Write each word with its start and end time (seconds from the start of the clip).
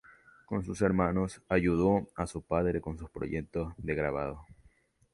Como 0.47 0.63
sus 0.63 0.81
hermanos, 0.81 1.43
ayudó 1.47 2.09
a 2.15 2.25
su 2.25 2.41
padre 2.41 2.81
con 2.81 2.97
sus 2.97 3.11
proyectos 3.11 3.71
de 3.77 3.93
grabado. 3.93 4.47